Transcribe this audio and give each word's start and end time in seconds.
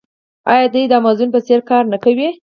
آیا 0.51 0.65
دوی 0.73 0.83
د 0.87 0.93
امازون 0.99 1.29
په 1.33 1.39
څیر 1.47 1.59
کار 1.69 1.83
نه 1.93 1.97
کوي؟ 2.03 2.29